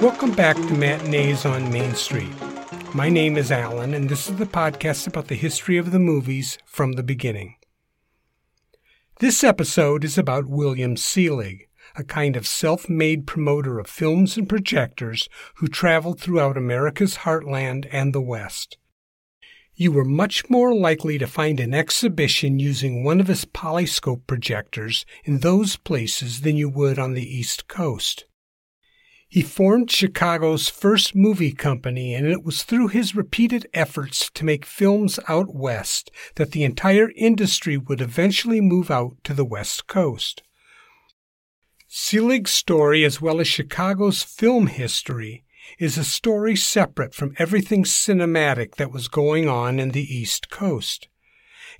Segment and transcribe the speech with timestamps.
[0.00, 2.32] Welcome back to Matinees on Main Street.
[2.94, 6.56] My name is Alan, and this is the podcast about the history of the movies
[6.64, 7.56] from the beginning.
[9.20, 14.48] This episode is about William Selig, a kind of self made promoter of films and
[14.48, 18.76] projectors who traveled throughout America's heartland and the West.
[19.74, 25.04] You were much more likely to find an exhibition using one of his polyscope projectors
[25.24, 28.24] in those places than you would on the East Coast.
[29.28, 34.64] He formed Chicago's first movie company, and it was through his repeated efforts to make
[34.64, 40.42] films out west that the entire industry would eventually move out to the West Coast.
[41.98, 45.44] Selig's story, as well as Chicago's film history,
[45.78, 51.08] is a story separate from everything cinematic that was going on in the East Coast.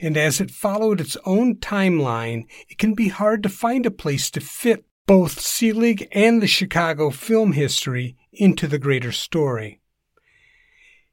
[0.00, 4.30] And as it followed its own timeline, it can be hard to find a place
[4.30, 9.82] to fit both Selig and the Chicago film history into the greater story.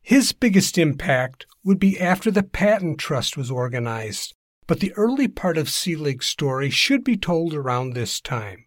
[0.01, 4.33] His biggest impact would be after the Patent Trust was organized,
[4.65, 8.63] but the early part of Selig's story should be told around this time.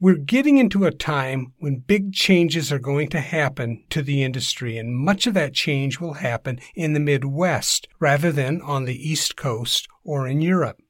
[0.00, 4.78] We're getting into a time when big changes are going to happen to the industry,
[4.78, 9.34] and much of that change will happen in the Midwest rather than on the East
[9.36, 10.80] Coast or in Europe.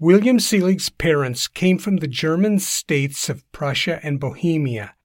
[0.00, 4.96] William Selig's parents came from the German states of Prussia and Bohemia,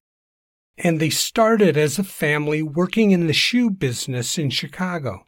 [0.76, 5.24] and they started as a family working in the shoe business in Chicago.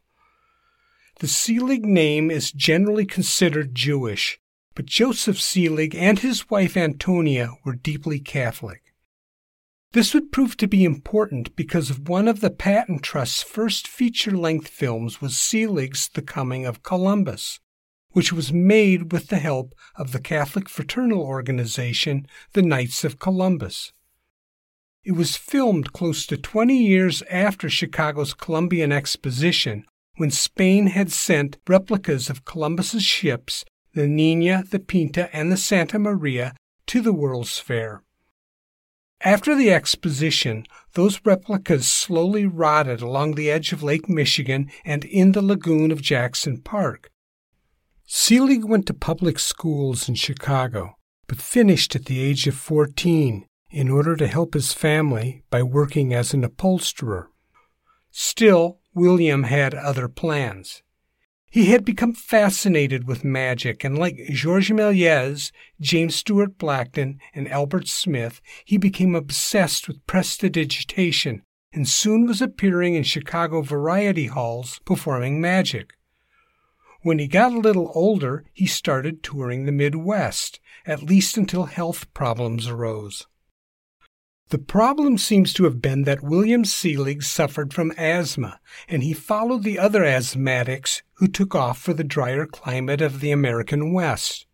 [1.19, 4.40] The Selig name is generally considered Jewish,
[4.75, 8.93] but Joseph Selig and his wife Antonia were deeply Catholic.
[9.93, 14.69] This would prove to be important because one of the Patent Trust's first feature length
[14.69, 17.59] films was Selig's The Coming of Columbus
[18.11, 23.93] which was made with the help of the Catholic fraternal organization, the Knights of Columbus.
[25.03, 29.85] It was filmed close to 20 years after Chicago's Columbian Exposition,
[30.17, 35.99] when Spain had sent replicas of Columbus's ships, the Nina, the Pinta, and the Santa
[35.99, 36.53] Maria,
[36.87, 38.03] to the World's Fair.
[39.23, 45.33] After the exposition, those replicas slowly rotted along the edge of Lake Michigan and in
[45.33, 47.11] the lagoon of Jackson Park,
[48.13, 50.97] Selig went to public schools in Chicago,
[51.27, 56.13] but finished at the age of 14 in order to help his family by working
[56.13, 57.29] as an upholsterer.
[58.09, 60.83] Still, William had other plans.
[61.51, 67.87] He had become fascinated with magic, and like Georges Méliès, James Stewart Blackton, and Albert
[67.87, 75.39] Smith, he became obsessed with prestidigitation and soon was appearing in Chicago variety halls performing
[75.39, 75.93] magic.
[77.01, 82.13] When he got a little older, he started touring the Midwest, at least until health
[82.13, 83.27] problems arose.
[84.49, 88.59] The problem seems to have been that William Selig suffered from asthma,
[88.89, 93.29] and he followed the other asthmatics who took off for the drier climate of the
[93.29, 94.47] American West.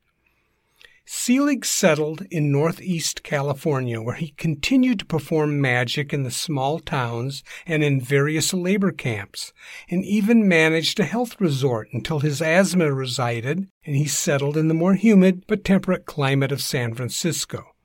[1.06, 7.42] Selig settled in northeast California, where he continued to perform magic in the small towns
[7.66, 9.54] and in various labor camps,
[9.90, 14.74] and even managed a health resort until his asthma resided and he settled in the
[14.74, 17.77] more humid but temperate climate of San Francisco.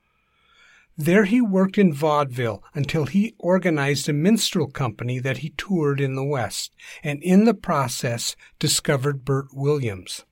[0.97, 6.15] There he worked in vaudeville until he organized a minstrel company that he toured in
[6.15, 6.71] the West,
[7.03, 10.25] and in the process discovered Bert Williams.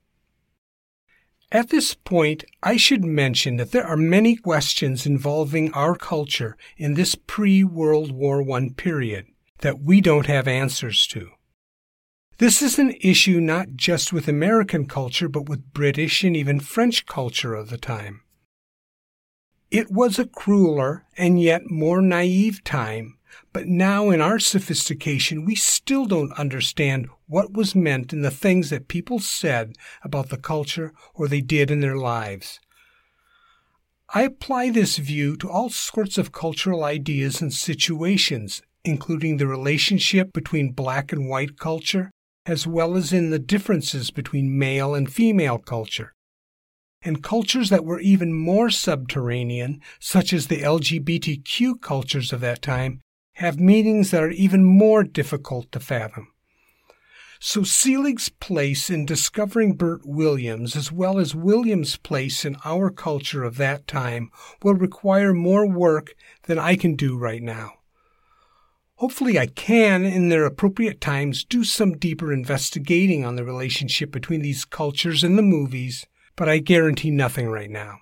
[1.52, 6.94] At this point, I should mention that there are many questions involving our culture in
[6.94, 9.26] this pre World War I period
[9.60, 11.32] that we don't have answers to.
[12.38, 17.06] This is an issue not just with American culture, but with British and even French
[17.06, 18.22] culture of the time.
[19.72, 23.18] It was a crueler and yet more naive time
[23.54, 28.70] but now, in our sophistication, we still don't understand what was meant in the things
[28.70, 32.60] that people said about the culture or they did in their lives.
[34.14, 40.34] I apply this view to all sorts of cultural ideas and situations, including the relationship
[40.34, 42.12] between black and white culture,
[42.46, 46.14] as well as in the differences between male and female culture.
[47.04, 53.02] And cultures that were even more subterranean, such as the LGBTQ cultures of that time,
[53.36, 56.28] have meanings that are even more difficult to fathom.
[57.40, 63.44] So Selig's place in discovering Bert Williams, as well as Williams' place in our culture
[63.44, 64.30] of that time,
[64.62, 66.14] will require more work
[66.44, 67.80] than I can do right now.
[68.98, 74.44] Hopefully, I can, in their appropriate times, do some deeper investigating on the relationship between
[74.44, 78.00] these cultures and the movies, but I guarantee nothing right now.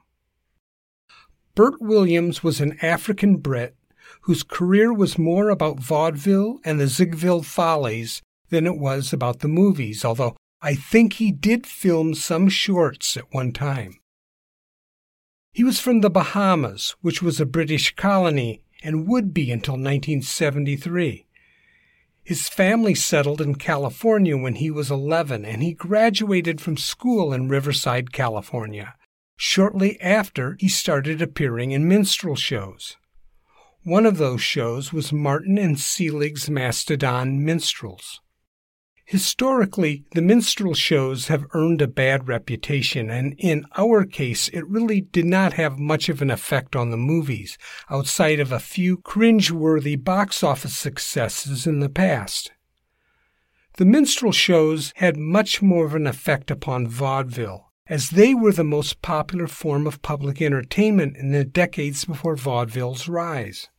[1.55, 3.75] Bert Williams was an African Brit
[4.21, 9.47] whose career was more about vaudeville and the Ziegfeld Follies than it was about the
[9.47, 13.99] movies, although I think he did film some shorts at one time.
[15.53, 21.25] He was from the Bahamas, which was a British colony and would be until 1973.
[22.29, 27.49] His family settled in California when he was 11, and he graduated from school in
[27.49, 28.93] Riverside, California.
[29.35, 32.97] Shortly after, he started appearing in minstrel shows.
[33.81, 38.21] One of those shows was Martin and Selig's Mastodon Minstrels.
[39.09, 45.01] Historically, the minstrel shows have earned a bad reputation, and in our case, it really
[45.01, 47.57] did not have much of an effect on the movies,
[47.89, 52.51] outside of a few cringe-worthy box office successes in the past.
[53.77, 58.63] The minstrel shows had much more of an effect upon vaudeville, as they were the
[58.63, 63.69] most popular form of public entertainment in the decades before vaudeville's rise.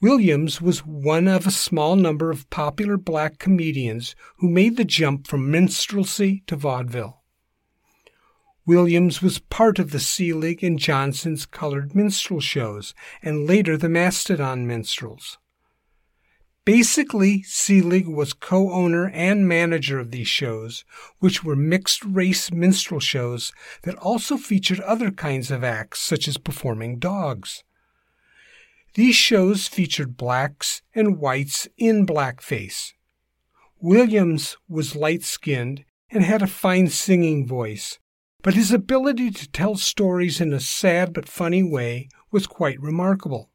[0.00, 5.26] Williams was one of a small number of popular black comedians who made the jump
[5.26, 7.22] from minstrelsy to vaudeville.
[8.66, 14.66] Williams was part of the Selig and Johnson's colored minstrel shows and later the Mastodon
[14.66, 15.38] Minstrels.
[16.66, 20.84] Basically, Selig was co owner and manager of these shows,
[21.20, 23.52] which were mixed race minstrel shows
[23.84, 27.62] that also featured other kinds of acts, such as performing dogs.
[28.96, 32.94] These shows featured blacks and whites in blackface.
[33.78, 37.98] Williams was light skinned and had a fine singing voice,
[38.40, 43.50] but his ability to tell stories in a sad but funny way was quite remarkable.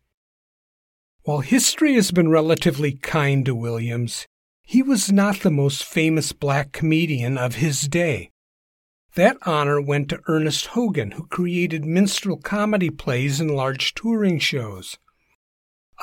[1.24, 4.28] While history has been relatively kind to Williams,
[4.62, 8.30] he was not the most famous black comedian of his day.
[9.16, 15.00] That honor went to Ernest Hogan, who created minstrel comedy plays and large touring shows.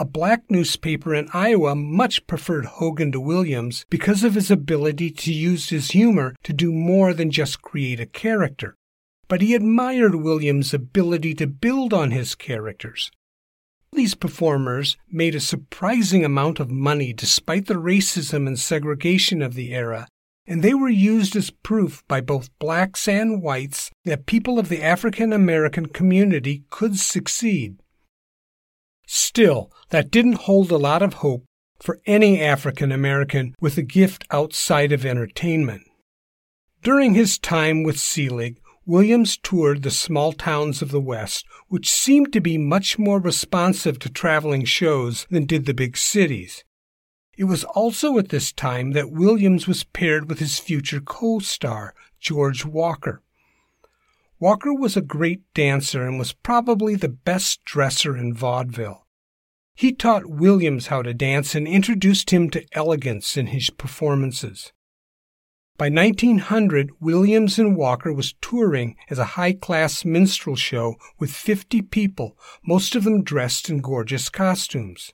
[0.00, 5.32] A black newspaper in Iowa much preferred Hogan to Williams because of his ability to
[5.32, 8.76] use his humor to do more than just create a character.
[9.26, 13.10] But he admired Williams' ability to build on his characters.
[13.92, 19.74] These performers made a surprising amount of money despite the racism and segregation of the
[19.74, 20.06] era,
[20.46, 24.80] and they were used as proof by both blacks and whites that people of the
[24.80, 27.82] African American community could succeed.
[29.10, 31.46] Still, that didn't hold a lot of hope
[31.80, 35.82] for any African American with a gift outside of entertainment.
[36.82, 42.34] During his time with Selig, Williams toured the small towns of the West, which seemed
[42.34, 46.62] to be much more responsive to traveling shows than did the big cities.
[47.38, 51.94] It was also at this time that Williams was paired with his future co star,
[52.20, 53.22] George Walker.
[54.40, 59.06] Walker was a great dancer and was probably the best dresser in vaudeville.
[59.74, 64.72] He taught Williams how to dance and introduced him to elegance in his performances.
[65.76, 72.36] By 1900, Williams and Walker was touring as a high-class minstrel show with 50 people,
[72.64, 75.12] most of them dressed in gorgeous costumes.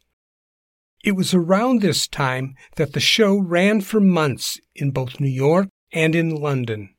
[1.03, 5.69] It was around this time that the show ran for months in both New York
[5.93, 6.94] and in London.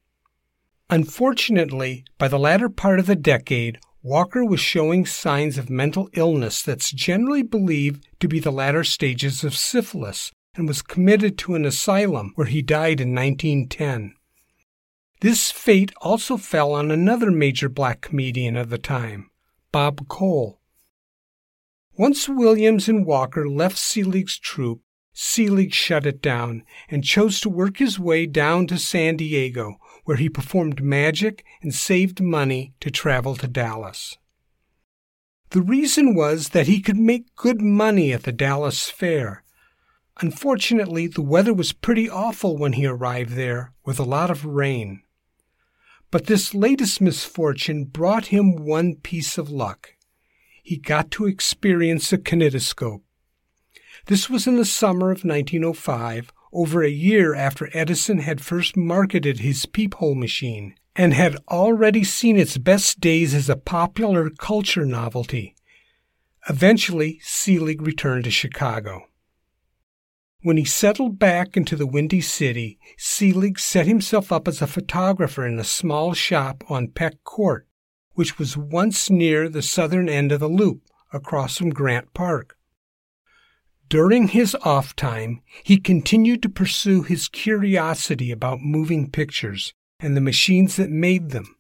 [0.90, 6.62] Unfortunately, by the latter part of the decade, Walker was showing signs of mental illness
[6.62, 11.66] that's generally believed to be the latter stages of syphilis and was committed to an
[11.66, 14.14] asylum where he died in 1910.
[15.22, 19.32] This fate also fell on another major black comedian of the time,
[19.72, 20.62] Bob Cole.
[21.98, 24.82] Once Williams and Walker left Selig's troupe,
[25.14, 30.18] Selig shut it down and chose to work his way down to San Diego, where
[30.18, 34.18] he performed magic and saved money to travel to Dallas.
[35.50, 39.44] The reason was that he could make good money at the Dallas Fair.
[40.22, 45.02] Unfortunately, the weather was pretty awful when he arrived there, with a lot of rain.
[46.12, 49.96] But this latest misfortune brought him one piece of luck.
[50.64, 53.02] He got to experience a kinetoscope.
[54.06, 59.40] This was in the summer of 1905, over a year after Edison had first marketed
[59.40, 65.56] his peephole machine and had already seen its best days as a popular culture novelty.
[66.48, 69.08] Eventually, Selig returned to Chicago.
[70.42, 75.46] When he settled back into the Windy City, Selig set himself up as a photographer
[75.46, 77.68] in a small shop on Peck Court,
[78.14, 82.58] which was once near the southern end of the loop, across from Grant Park.
[83.88, 90.22] During his off time, he continued to pursue his curiosity about moving pictures and the
[90.22, 91.56] machines that made them.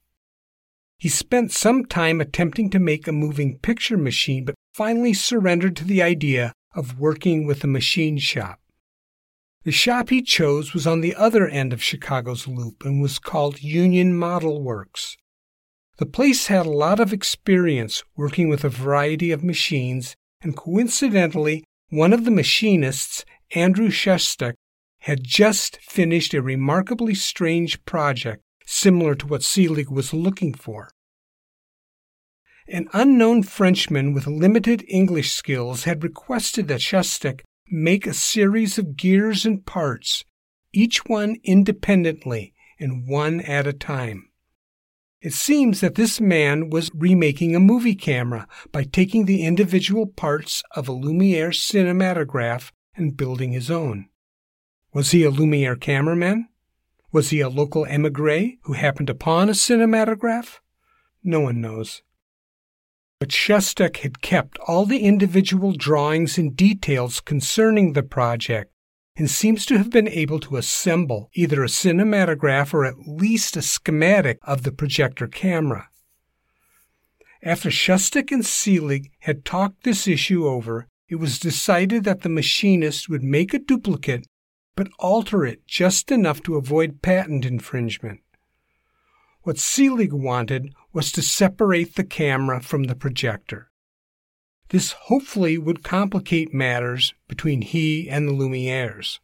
[0.97, 5.83] He spent some time attempting to make a moving picture machine, but finally surrendered to
[5.83, 8.59] the idea of working with a machine shop.
[9.63, 13.61] The shop he chose was on the other end of Chicago's loop and was called
[13.63, 15.17] Union Model Works.
[15.97, 21.63] The place had a lot of experience working with a variety of machines, and coincidentally,
[21.89, 24.55] one of the machinists, Andrew Shustak,
[24.99, 30.89] had just finished a remarkably strange project similar to what Selig was looking for.
[32.67, 38.97] An unknown Frenchman with limited English skills had requested that Shustak make a series of
[38.97, 40.23] gears and parts,
[40.73, 44.29] each one independently and one at a time.
[45.25, 50.61] It seems that this man was remaking a movie camera by taking the individual parts
[50.75, 54.07] of a Lumiere cinematograph and building his own.
[54.93, 56.49] Was he a Lumiere cameraman?
[57.11, 60.59] Was he a local emigre who happened upon a cinematograph?
[61.23, 62.03] No one knows.
[63.19, 68.74] But Shustak had kept all the individual drawings and details concerning the project
[69.17, 73.61] and seems to have been able to assemble either a cinematograph or at least a
[73.61, 75.89] schematic of the projector camera.
[77.41, 83.07] After Shustak and Selig had talked this issue over, it was decided that the machinist
[83.07, 84.27] would make a duplicate
[84.75, 88.19] but alter it just enough to avoid patent infringement.
[89.43, 93.71] What Selig wanted was to separate the camera from the projector.
[94.69, 99.19] This hopefully would complicate matters between he and the Lumieres.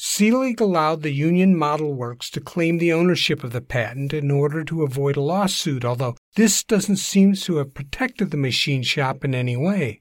[0.00, 4.62] Selig allowed the Union Model Works to claim the ownership of the patent in order
[4.62, 9.34] to avoid a lawsuit, although this doesn't seem to have protected the machine shop in
[9.34, 10.00] any way.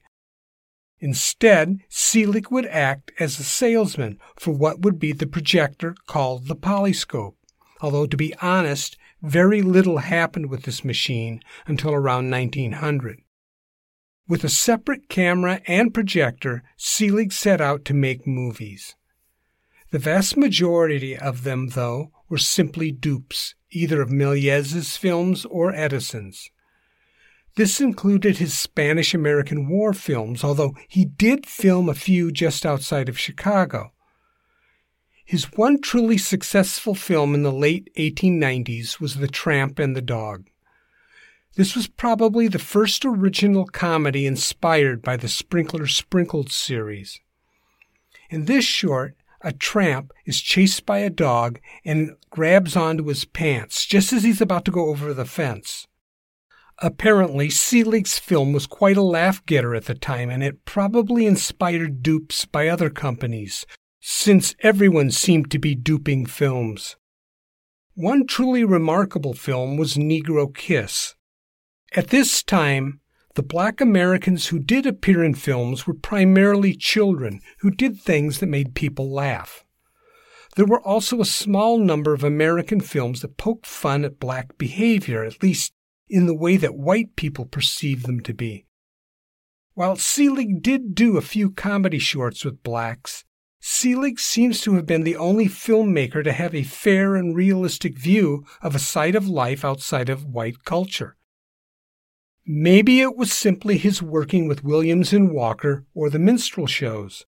[0.99, 6.55] Instead, Selig would act as a salesman for what would be the projector called the
[6.55, 7.35] polyscope,
[7.81, 13.21] although to be honest, very little happened with this machine until around 1900.
[14.29, 18.95] With a separate camera and projector, Selig set out to make movies.
[19.91, 26.51] The vast majority of them, though, were simply dupes, either of Méliès's films or Edison's.
[27.55, 33.07] This included his Spanish American War films, although he did film a few just outside
[33.07, 33.93] of Chicago.
[35.23, 40.49] His one truly successful film in the late 1890s was The Tramp and the Dog.
[41.57, 47.19] This was probably the first original comedy inspired by the Sprinkler Sprinkled series.
[48.29, 53.87] In this short, a tramp is chased by a dog and grabs onto his pants
[53.87, 55.87] just as he's about to go over the fence.
[56.77, 62.03] Apparently, Selig's film was quite a laugh getter at the time, and it probably inspired
[62.03, 63.65] dupes by other companies,
[63.99, 66.97] since everyone seemed to be duping films.
[67.95, 71.15] One truly remarkable film was Negro Kiss,
[71.95, 72.99] at this time,
[73.35, 78.47] the black Americans who did appear in films were primarily children who did things that
[78.47, 79.63] made people laugh.
[80.55, 85.23] There were also a small number of American films that poked fun at black behavior,
[85.23, 85.71] at least
[86.09, 88.65] in the way that white people perceived them to be.
[89.75, 93.23] While Selig did do a few comedy shorts with blacks,
[93.59, 98.43] Selig seems to have been the only filmmaker to have a fair and realistic view
[98.61, 101.17] of a side of life outside of white culture.
[102.49, 107.25] Maybe it was simply his working with Williams and Walker or the minstrel shows.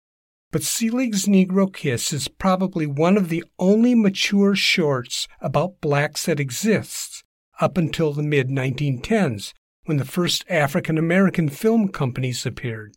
[0.51, 6.41] But Selig's Negro Kiss is probably one of the only mature shorts about blacks that
[6.41, 7.23] exists
[7.61, 9.53] up until the mid 1910s,
[9.85, 12.97] when the first African American film companies appeared.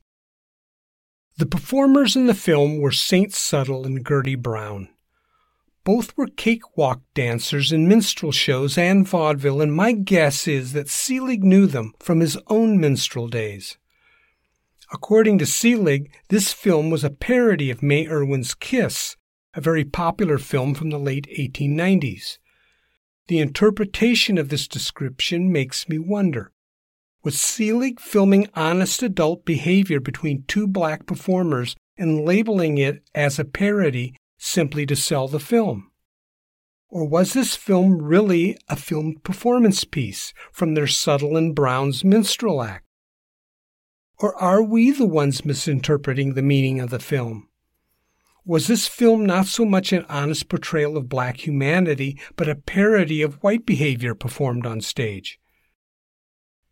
[1.37, 4.89] The performers in the film were Saint Suttle and Gertie Brown.
[5.87, 11.45] Both were cakewalk dancers in minstrel shows and vaudeville, and my guess is that Selig
[11.45, 13.77] knew them from his own minstrel days.
[14.91, 19.15] According to Selig, this film was a parody of May Irwin's Kiss,
[19.53, 22.37] a very popular film from the late 1890s.
[23.29, 26.51] The interpretation of this description makes me wonder.
[27.23, 33.45] Was Selig filming honest adult behavior between two black performers and labeling it as a
[33.45, 35.91] parody simply to sell the film?
[36.89, 42.61] Or was this film really a filmed performance piece from their Suttle and Brown's minstrel
[42.61, 42.85] act?
[44.19, 47.49] Or are we the ones misinterpreting the meaning of the film?
[48.45, 53.21] Was this film not so much an honest portrayal of black humanity, but a parody
[53.21, 55.39] of white behavior performed on stage?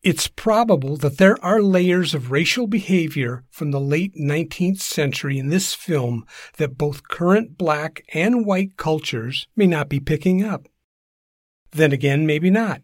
[0.05, 5.49] It's probable that there are layers of racial behavior from the late 19th century in
[5.49, 10.67] this film that both current black and white cultures may not be picking up.
[11.71, 12.83] Then again, maybe not.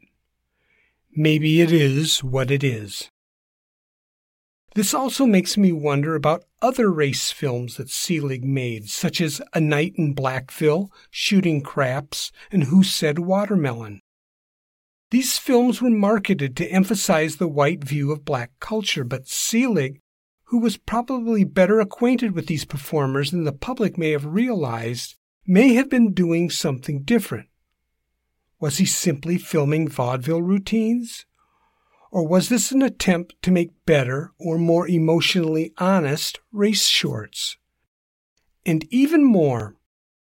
[1.15, 3.11] Maybe it is what it is.
[4.73, 9.59] This also makes me wonder about other race films that Selig made, such as A
[9.59, 14.01] Night in Blackville, Shooting Craps, and Who Said Watermelon.
[15.12, 20.00] These films were marketed to emphasize the white view of black culture, but Selig,
[20.46, 25.15] who was probably better acquainted with these performers than the public may have realized,
[25.46, 27.50] may have been doing something different.
[28.62, 31.25] Was he simply filming vaudeville routines?
[32.10, 37.58] Or was this an attempt to make better or more emotionally honest race shorts?
[38.65, 39.75] And even more,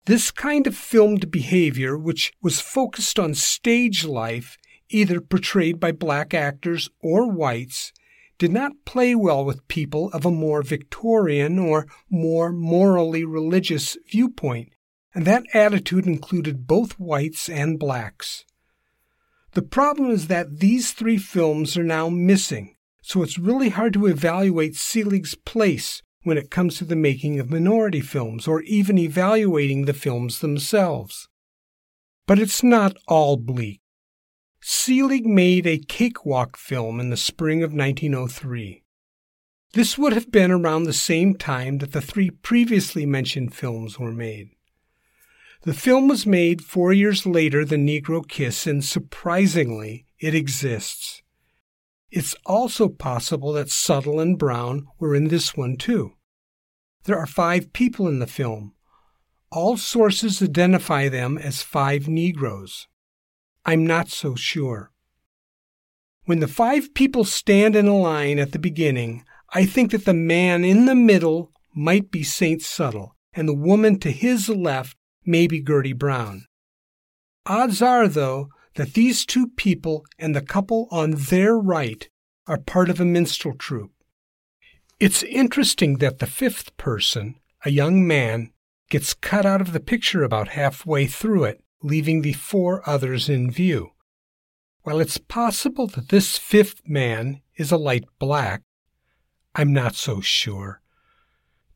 [0.05, 4.57] this kind of filmed behavior, which was focused on stage life,
[4.89, 7.91] either portrayed by black actors or whites,
[8.37, 14.69] did not play well with people of a more Victorian or more morally religious viewpoint,
[15.13, 18.45] and that attitude included both whites and blacks.
[19.53, 24.05] The problem is that these three films are now missing, so it's really hard to
[24.05, 29.85] evaluate Selig's place when it comes to the making of minority films or even evaluating
[29.85, 31.27] the films themselves.
[32.27, 33.81] But it's not all bleak.
[34.69, 38.83] Selig made a cakewalk film in the spring of 1903.
[39.71, 44.11] This would have been around the same time that the three previously mentioned films were
[44.11, 44.49] made.
[45.61, 51.21] The film was made four years later than Negro Kiss, and surprisingly, it exists.
[52.11, 56.15] It's also possible that Suttle and Brown were in this one too.
[57.05, 58.73] There are five people in the film.
[59.49, 62.89] All sources identify them as five Negroes.
[63.69, 64.91] I'm not so sure.
[66.23, 70.13] When the five people stand in a line at the beginning, I think that the
[70.13, 75.47] man in the middle might be Saint Suttle, and the woman to his left may
[75.47, 76.45] be Gertie Brown.
[77.45, 82.09] Odds are, though, that these two people and the couple on their right
[82.47, 83.91] are part of a minstrel troupe.
[84.97, 88.53] It's interesting that the fifth person, a young man,
[88.89, 93.51] gets cut out of the picture about halfway through it leaving the four others in
[93.51, 93.91] view.
[94.83, 98.61] While it's possible that this fifth man is a light black,
[99.53, 100.81] I'm not so sure.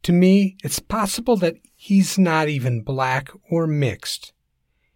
[0.04, 4.34] To me, it's possible that he's not even black or mixed.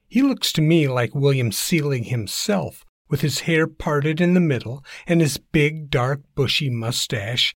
[0.07, 4.83] He looks to me like William Selig himself, with his hair parted in the middle
[5.05, 7.53] and his big, dark, bushy mustache.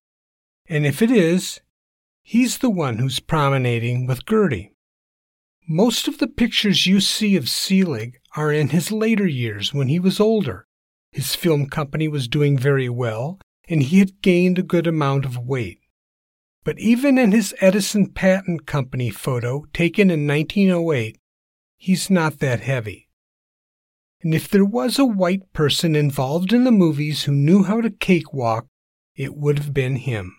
[0.68, 1.60] And if it is,
[2.22, 4.72] he's the one who's promenading with Gertie.
[5.72, 10.00] Most of the pictures you see of Selig are in his later years when he
[10.00, 10.66] was older.
[11.12, 15.38] His film company was doing very well, and he had gained a good amount of
[15.38, 15.78] weight.
[16.64, 21.20] But even in his Edison Patent Company photo taken in 1908,
[21.76, 23.08] he's not that heavy.
[24.22, 27.90] And if there was a white person involved in the movies who knew how to
[27.90, 28.66] cakewalk,
[29.14, 30.36] it would have been him.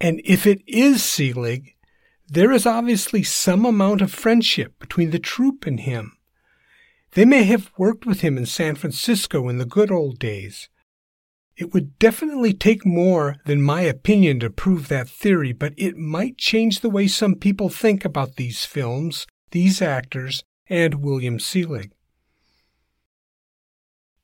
[0.00, 1.74] And if it is Selig,
[2.32, 6.16] there is obviously some amount of friendship between the troupe and him.
[7.10, 10.70] They may have worked with him in San Francisco in the good old days.
[11.58, 16.38] It would definitely take more than my opinion to prove that theory, but it might
[16.38, 21.92] change the way some people think about these films, these actors, and William Selig.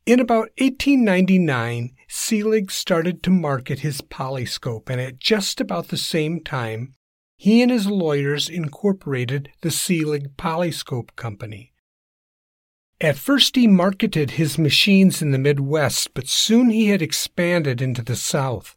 [0.07, 6.43] In about 1899, Selig started to market his polyscope, and at just about the same
[6.43, 6.95] time,
[7.39, 11.73] he and his lawyers incorporated the Selig Polyscope Company.
[13.01, 18.03] At first, he marketed his machines in the Midwest, but soon he had expanded into
[18.03, 18.77] the South.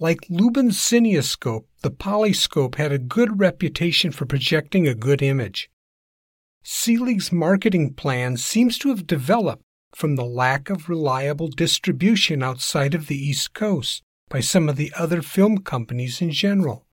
[0.00, 5.68] Like Lubin's cineoscope, the polyscope had a good reputation for projecting a good image.
[6.62, 9.62] Selig's marketing plan seems to have developed
[9.94, 14.92] from the lack of reliable distribution outside of the East Coast by some of the
[14.96, 16.86] other film companies in general.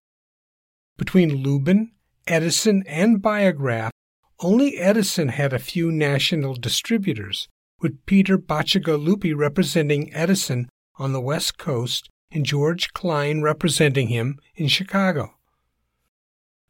[0.98, 1.92] Between Lubin,
[2.26, 3.92] Edison, and Biograph,
[4.40, 7.48] only Edison had a few national distributors,
[7.82, 14.68] with Peter Bacigalupi representing Edison on the West Coast and George Kleine representing him in
[14.68, 15.36] Chicago.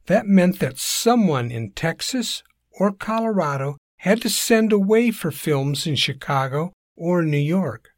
[0.08, 5.96] That meant that someone in Texas or Colorado had to send away for films in
[5.96, 7.90] Chicago or New York.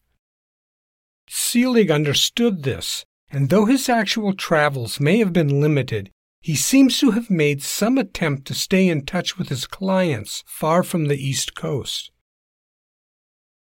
[1.30, 6.10] Selig understood this, and though his actual travels may have been limited,
[6.40, 10.84] he seems to have made some attempt to stay in touch with his clients far
[10.84, 12.12] from the East Coast.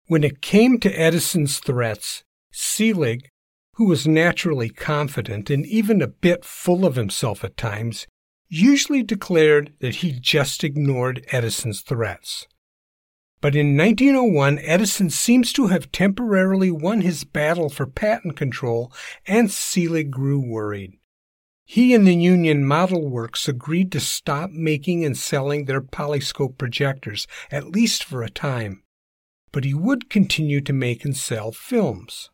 [0.08, 3.30] When it came to Edison's threats, Selig,
[3.74, 8.08] who was naturally confident and even a bit full of himself at times,
[8.50, 12.48] usually declared that he just ignored Edison's threats.
[13.40, 18.92] But in 1901, Edison seems to have temporarily won his battle for patent control,
[19.28, 20.98] and Selig grew worried.
[21.70, 27.28] He and the Union Model Works agreed to stop making and selling their polyscope projectors,
[27.52, 28.84] at least for a time.
[29.52, 32.30] But he would continue to make and sell films.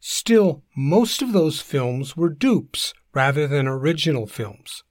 [0.00, 4.84] Still, most of those films were dupes rather than original films.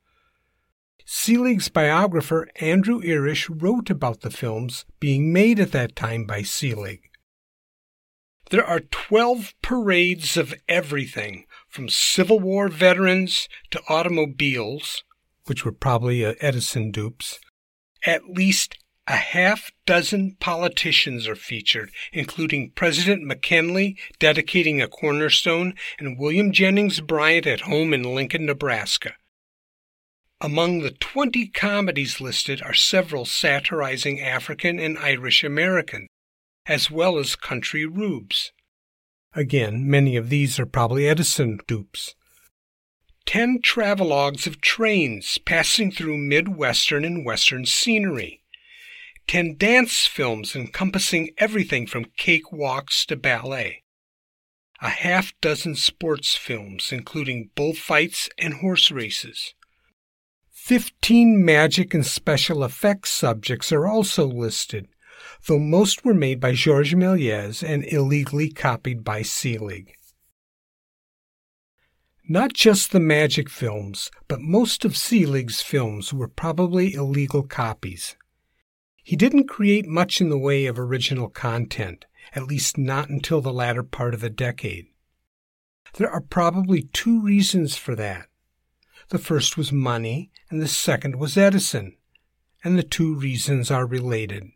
[1.04, 7.02] Selig's biographer Andrew Erish wrote about the films being made at that time by Selig.
[8.52, 15.03] There are 12 parades of everything from Civil War veterans to automobiles,
[15.45, 17.39] which were probably uh, Edison dupes.
[18.05, 18.77] At least
[19.08, 27.01] a half dozen politicians are featured, including President McKinley dedicating a cornerstone and William Jennings
[27.01, 29.13] Bryan at home in Lincoln, Nebraska.
[30.41, 36.08] Among the 20 comedies listed are several satirizing African and Irish Americans,
[36.67, 38.51] as well as country rubes.
[39.34, 42.15] Again, many of these are probably Edison dupes.
[43.26, 48.42] Ten travelogues of trains passing through Midwestern and Western scenery.
[49.28, 53.84] Ten dance films encompassing everything from cakewalks to ballet.
[54.82, 59.54] A half dozen sports films, including bullfights and horse races.
[60.50, 64.88] Fifteen magic and special effects subjects are also listed,
[65.47, 69.93] though most were made by Georges Méliès and illegally copied by Selig.
[72.28, 78.15] Not just the magic films, but most of Selig's films were probably illegal copies.
[79.04, 83.52] He didn't create much in the way of original content, at least not until the
[83.52, 84.86] latter part of the decade.
[85.95, 88.28] There are probably two reasons for that.
[89.10, 91.97] The first was money, and the second was Edison,
[92.63, 94.52] and the two reasons are related.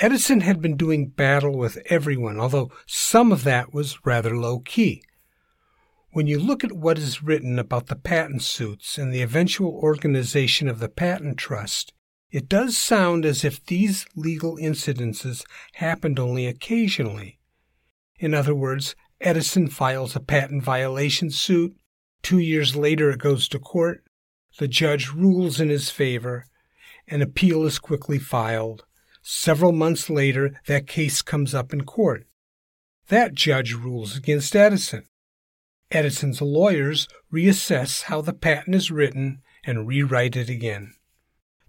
[0.00, 5.02] Edison had been doing battle with everyone, although some of that was rather low key.
[6.12, 10.68] When you look at what is written about the patent suits and the eventual organization
[10.68, 11.92] of the patent trust,
[12.30, 17.38] it does sound as if these legal incidences happened only occasionally.
[18.18, 21.76] In other words, Edison files a patent violation suit,
[22.22, 24.04] Two years later, it goes to court.
[24.58, 26.44] The judge rules in his favor.
[27.08, 28.84] An appeal is quickly filed.
[29.22, 32.26] Several months later, that case comes up in court.
[33.08, 35.04] That judge rules against Edison.
[35.90, 40.94] Edison's lawyers reassess how the patent is written and rewrite it again.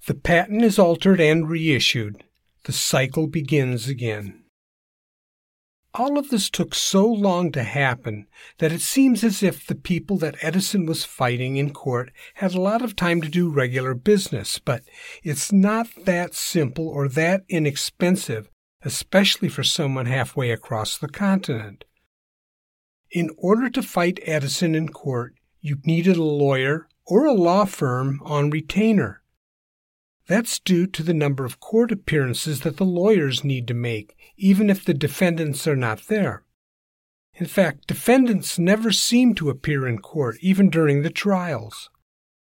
[0.06, 2.24] The patent is altered and reissued.
[2.66, 4.41] The cycle begins again.
[5.94, 8.28] All of this took so long to happen
[8.60, 12.62] that it seems as if the people that Edison was fighting in court had a
[12.62, 14.84] lot of time to do regular business, but
[15.22, 18.50] it's not that simple or that inexpensive,
[18.84, 21.84] especially for someone halfway across the continent.
[23.12, 28.22] In order to fight Edison in court, you needed a lawyer or a law firm
[28.24, 29.21] on retainer.
[30.32, 34.70] That's due to the number of court appearances that the lawyers need to make, even
[34.70, 36.46] if the defendants are not there.
[37.34, 41.90] In fact, defendants never seem to appear in court, even during the trials.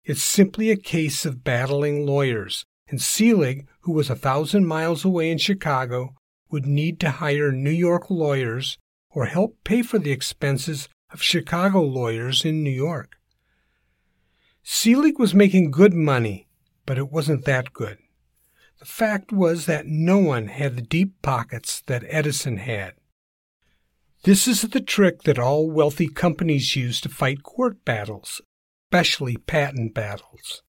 [0.03, 5.31] It's simply a case of battling lawyers, and Selig, who was a thousand miles away
[5.31, 6.13] in Chicago,
[6.51, 8.77] would need to hire New York lawyers
[9.11, 13.15] or help pay for the expenses of Chicago lawyers in New York.
[14.61, 16.46] Selig was making good money
[16.87, 17.99] but it wasn't that good.
[18.79, 22.93] The fact was that no one had the deep pockets that Edison had.
[24.23, 28.41] This is the trick that all wealthy companies use to fight court battles,
[28.85, 30.63] especially patent battles.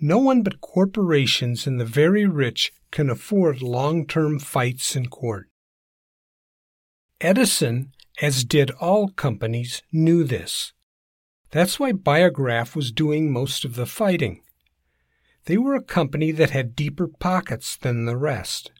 [0.00, 5.48] No one but corporations and the very rich can afford long term fights in court.
[7.20, 10.72] Edison, as did all companies, knew this.
[11.50, 14.42] That's why Biograph was doing most of the fighting.
[15.46, 18.72] They were a company that had deeper pockets than the rest.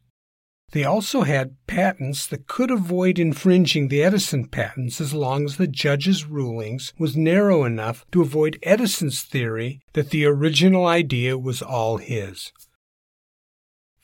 [0.73, 5.69] They also had patents that could avoid infringing the Edison patents as long as the
[5.69, 11.99] judge's rulings was narrow enough to avoid Edison's theory that the original idea was all
[11.99, 12.53] his.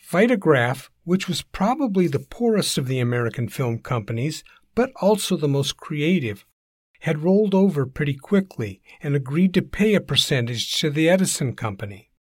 [0.08, 4.44] Vitagraph, which was probably the poorest of the American film companies,
[4.76, 6.46] but also the most creative,
[7.00, 12.11] had rolled over pretty quickly and agreed to pay a percentage to the Edison company.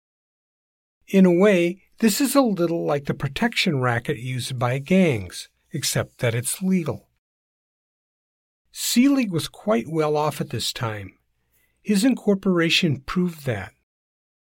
[1.11, 6.17] In a way, This is a little like the protection racket used by gangs, except
[6.17, 7.09] that it's legal.
[8.71, 11.13] Selig was quite well off at this time.
[11.83, 13.73] His incorporation proved that.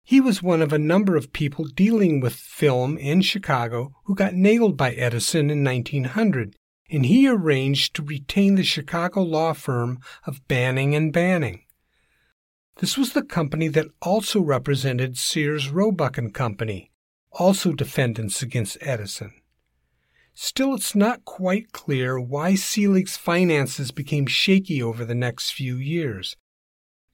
[0.04, 4.34] He was one of a number of people dealing with film in Chicago who got
[4.34, 6.54] nailed by Edison in 1900,
[6.90, 11.64] and he arranged to retain the Chicago law firm of Banning and Banning.
[12.82, 16.90] This was the company that also represented Sears Roebuck and Company,
[17.30, 19.32] also defendants against Edison.
[20.34, 26.34] Still, it's not quite clear why Selig's finances became shaky over the next few years.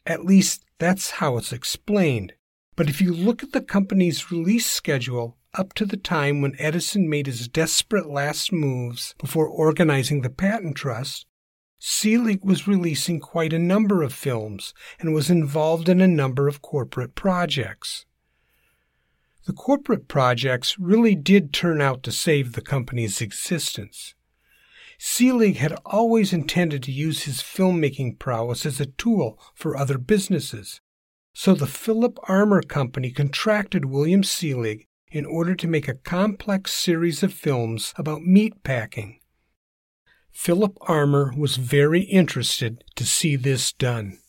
[0.07, 2.33] At least, that's how it's explained.
[2.75, 7.11] But if you look at the company's release schedule up to the time when Edison
[7.11, 11.27] made his desperate last moves before organizing the patent trust,
[11.79, 16.61] Selig was releasing quite a number of films and was involved in a number of
[16.61, 18.05] corporate projects.
[19.47, 24.15] The corporate projects really did turn out to save the company's existence.
[24.99, 30.81] Selig had always intended to use his filmmaking prowess as a tool for other businesses,
[31.33, 37.23] so the Philip Armour Company contracted William Selig in order to make a complex series
[37.23, 39.21] of films about meat packing.
[40.39, 44.21] Philip Armour was very interested to see this done.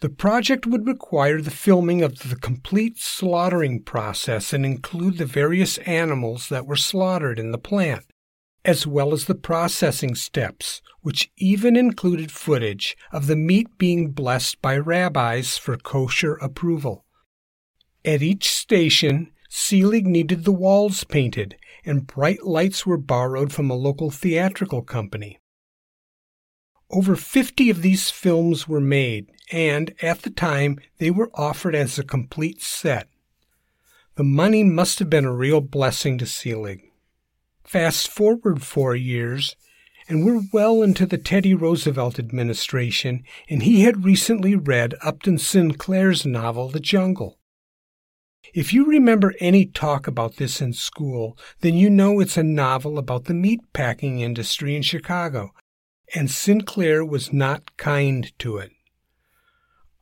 [0.00, 5.78] The project would require the filming of the complete slaughtering process and include the various
[5.78, 8.04] animals that were slaughtered in the plant
[8.64, 14.60] as well as the processing steps, which even included footage of the meat being blessed
[14.60, 17.04] by rabbis for kosher approval.
[18.04, 23.74] At each station, Selig needed the walls painted, and bright lights were borrowed from a
[23.74, 25.38] local theatrical company.
[26.90, 31.98] Over 50 of these films were made, and at the time they were offered as
[31.98, 33.08] a complete set.
[34.16, 36.82] The money must have been a real blessing to Selig.
[37.64, 39.56] Fast forward four years,
[40.08, 46.26] and we're well into the Teddy Roosevelt administration, and he had recently read Upton Sinclair's
[46.26, 47.38] novel, The Jungle.
[48.54, 52.98] If you remember any talk about this in school, then you know it's a novel
[52.98, 55.50] about the meat packing industry in Chicago,
[56.14, 58.70] and Sinclair was not kind to it.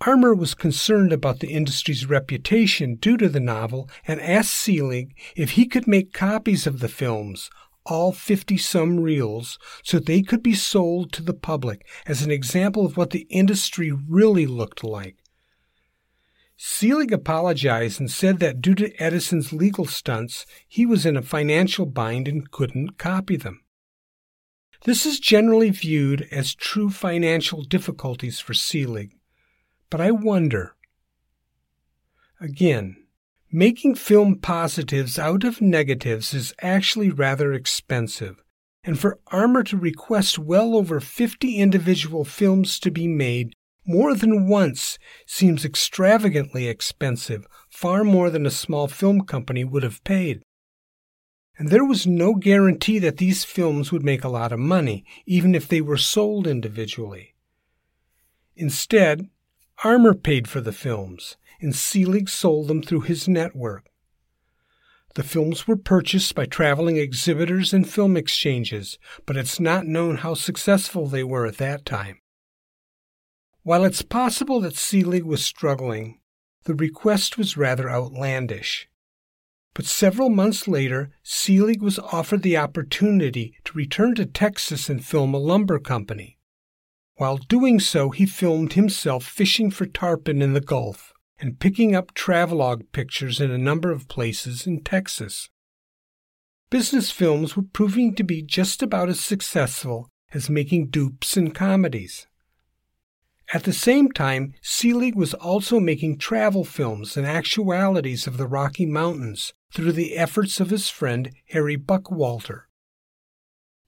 [0.02, 5.52] Armour was concerned about the industry's reputation due to the novel and asked Selig if
[5.52, 7.48] he could make copies of the films,
[7.86, 12.84] all 50 some reels, so they could be sold to the public as an example
[12.84, 15.16] of what the industry really looked like.
[16.64, 21.86] Selig apologized and said that due to Edison's legal stunts, he was in a financial
[21.86, 23.64] bind and couldn't copy them.
[24.84, 29.18] This is generally viewed as true financial difficulties for Selig.
[29.90, 30.76] But I wonder.
[32.40, 33.06] Again,
[33.50, 38.40] making film positives out of negatives is actually rather expensive,
[38.84, 44.48] and for Armour to request well over 50 individual films to be made more than
[44.48, 50.42] once seems extravagantly expensive, far more than a small film company would have paid.
[51.58, 55.54] And there was no guarantee that these films would make a lot of money, even
[55.54, 57.34] if they were sold individually.
[58.56, 59.28] Instead,
[59.84, 63.90] Armour paid for the films, and Selig sold them through his network.
[65.14, 70.34] The films were purchased by traveling exhibitors and film exchanges, but it's not known how
[70.34, 72.21] successful they were at that time.
[73.64, 76.18] While it's possible that Selig was struggling,
[76.64, 78.88] the request was rather outlandish.
[79.74, 85.32] But several months later, Selig was offered the opportunity to return to Texas and film
[85.32, 86.38] a lumber company.
[87.16, 92.14] While doing so, he filmed himself fishing for tarpon in the Gulf and picking up
[92.14, 95.50] travelogue pictures in a number of places in Texas.
[96.68, 102.26] Business films were proving to be just about as successful as making dupes and comedies.
[103.52, 108.86] At the same time, Selig was also making travel films and actualities of the Rocky
[108.86, 112.62] Mountains through the efforts of his friend Harry Buckwalter.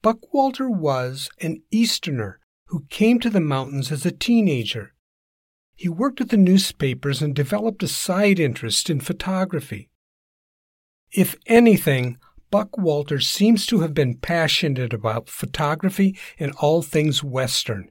[0.02, 4.92] Buckwalter was an Easterner who came to the mountains as a teenager.
[5.76, 9.90] He worked at the newspapers and developed a side interest in photography.
[11.10, 12.18] If anything,
[12.52, 17.90] Buckwalter seems to have been passionate about photography and all things Western,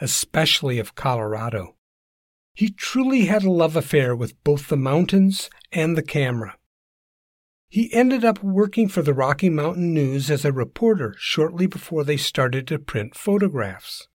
[0.00, 1.76] especially of Colorado.
[2.54, 6.56] He truly had a love affair with both the mountains and the camera.
[7.68, 12.16] He ended up working for the Rocky Mountain News as a reporter shortly before they
[12.16, 14.06] started to print photographs.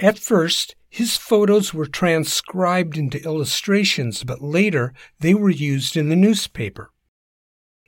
[0.00, 6.16] At first, his photos were transcribed into illustrations, but later they were used in the
[6.16, 6.90] newspaper.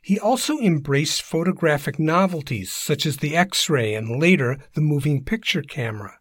[0.00, 5.62] He also embraced photographic novelties such as the X ray and later the moving picture
[5.62, 6.19] camera.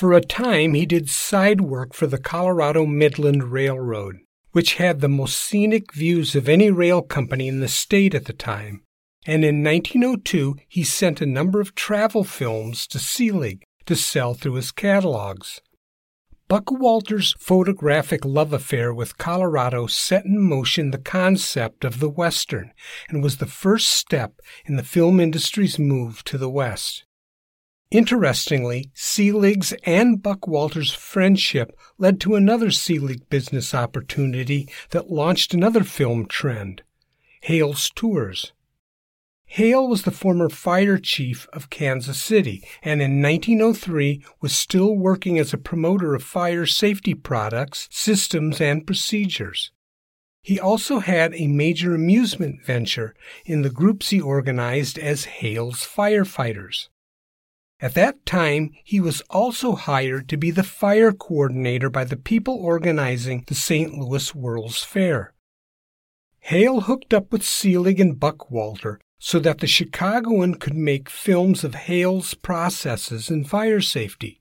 [0.00, 4.20] For a time, he did side work for the Colorado Midland Railroad,
[4.52, 8.32] which had the most scenic views of any rail company in the state at the
[8.32, 8.82] time.
[9.26, 14.54] And in 1902, he sent a number of travel films to Selig to sell through
[14.54, 15.60] his catalogs.
[16.48, 22.72] Buckwalter's photographic love affair with Colorado set in motion the concept of the Western
[23.10, 27.04] and was the first step in the film industry's move to the West.
[27.90, 36.26] Interestingly, Selig's and Buckwalter's friendship led to another Selig business opportunity that launched another film
[36.26, 36.82] trend
[37.42, 38.52] Hale's Tours.
[39.44, 45.40] Hale was the former fire chief of Kansas City and in 1903 was still working
[45.40, 49.72] as a promoter of fire safety products, systems, and procedures.
[50.42, 56.88] He also had a major amusement venture in the groups he organized as Hale's Firefighters.
[57.82, 62.54] At that time, he was also hired to be the fire coordinator by the people
[62.54, 63.94] organizing the St.
[63.94, 65.32] Louis World's Fair.
[66.40, 71.74] Hale hooked up with Selig and Buckwalter so that the Chicagoan could make films of
[71.74, 74.40] Hale's processes in fire safety.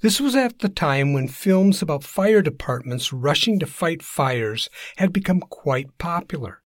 [0.00, 5.12] This was at the time when films about fire departments rushing to fight fires had
[5.12, 6.62] become quite popular.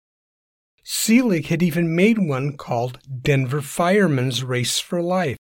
[0.84, 5.36] Selig had even made one called Denver Fireman's Race for Life,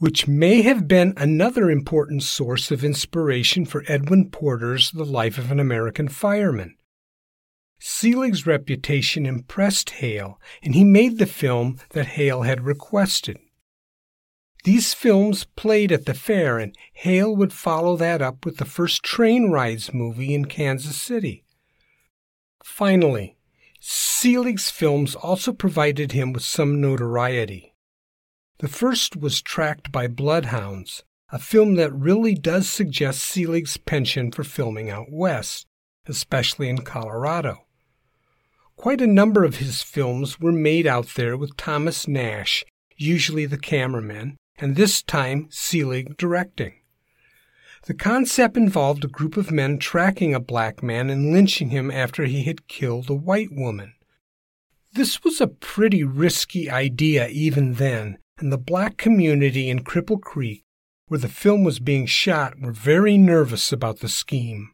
[0.00, 5.52] which may have been another important source of inspiration for Edwin Porter's The Life of
[5.52, 6.74] an American Fireman.
[7.78, 13.36] Selig's reputation impressed Hale, and he made the film that Hale had requested.
[14.64, 19.02] These films played at the fair, and Hale would follow that up with the first
[19.02, 21.44] train rides movie in Kansas City.
[22.64, 23.36] Finally,
[23.80, 27.69] Selig's films also provided him with some notoriety.
[28.60, 34.44] The first was Tracked by Bloodhounds, a film that really does suggest Selig's penchant for
[34.44, 35.66] filming out west,
[36.06, 37.64] especially in Colorado.
[38.76, 42.62] Quite a number of his films were made out there with Thomas Nash,
[42.98, 46.74] usually the cameraman, and this time Selig directing.
[47.86, 52.26] The concept involved a group of men tracking a black man and lynching him after
[52.26, 53.94] he had killed a white woman.
[54.92, 60.64] This was a pretty risky idea even then, and the black community in Cripple Creek,
[61.06, 64.72] where the film was being shot, were very nervous about the scheme.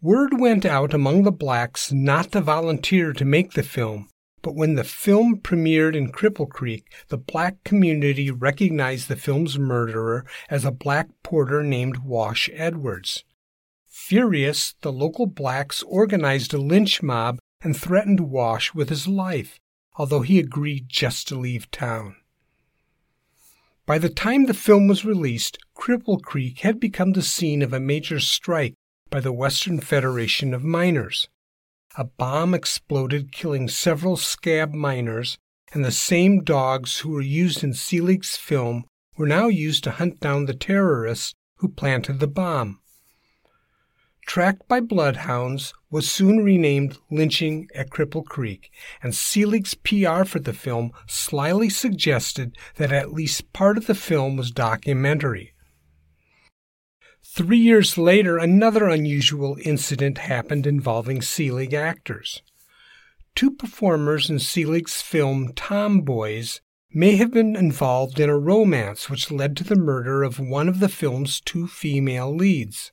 [0.00, 4.08] Word went out among the blacks not to volunteer to make the film,
[4.42, 10.24] but when the film premiered in Cripple Creek, the black community recognized the film's murderer
[10.48, 13.24] as a black porter named Wash Edwards.
[13.86, 19.58] Furious, the local blacks organized a lynch mob and threatened Wash with his life,
[19.96, 22.16] although he agreed just to leave town.
[23.86, 27.78] By the time the film was released, Cripple Creek had become the scene of a
[27.78, 28.74] major strike
[29.10, 31.28] by the Western Federation of Miners.
[31.96, 35.38] A bomb exploded, killing several scab miners,
[35.72, 40.18] and the same dogs who were used in Selig's film were now used to hunt
[40.18, 42.80] down the terrorists who planted the bomb.
[44.26, 48.70] Tracked by bloodhounds was soon renamed Lynching at Cripple Creek,
[49.02, 54.36] and Selig's PR for the film slyly suggested that at least part of the film
[54.36, 55.54] was documentary.
[57.24, 62.42] Three years later, another unusual incident happened involving Selig actors.
[63.34, 66.60] Two performers in Selig's film Tomboys
[66.90, 70.80] may have been involved in a romance which led to the murder of one of
[70.80, 72.92] the film's two female leads.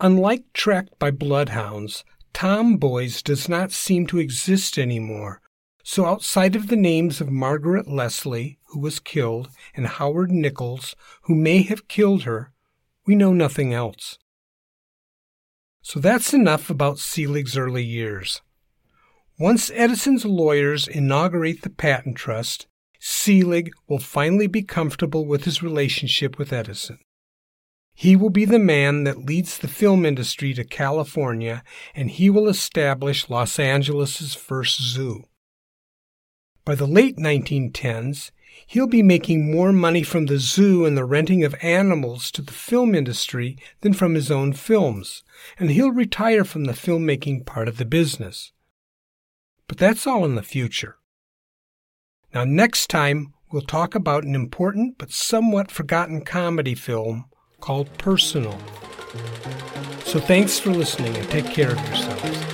[0.00, 5.40] Unlike Tracked by Bloodhounds, Tomboys does not seem to exist anymore,
[5.82, 11.34] so outside of the names of Margaret Leslie, who was killed, and Howard Nichols, who
[11.34, 12.52] may have killed her,
[13.06, 14.18] we know nothing else.
[15.82, 18.40] So that's enough about Selig's early years.
[19.36, 22.68] Once Edison's lawyers inaugurate the patent trust,
[23.00, 26.98] Selig will finally be comfortable with his relationship with Edison.
[28.00, 31.64] He will be the man that leads the film industry to California,
[31.96, 35.24] and he will establish Los Angeles' first zoo.
[36.64, 38.30] By the late 1910s,
[38.68, 42.52] he'll be making more money from the zoo and the renting of animals to the
[42.52, 45.24] film industry than from his own films,
[45.58, 48.52] and he'll retire from the filmmaking part of the business.
[49.66, 50.98] But that's all in the future.
[52.32, 57.24] Now, next time, we'll talk about an important but somewhat forgotten comedy film
[57.60, 58.58] called Personal.
[60.04, 62.47] So thanks for listening and take care of yourselves.